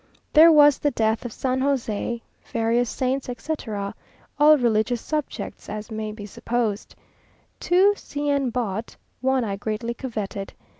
[0.33, 3.93] There was the death of San José, various saints, etc.,
[4.39, 6.95] all religious subjects, as may be supposed.
[7.59, 10.53] Two C n bought; one I greatly coveted.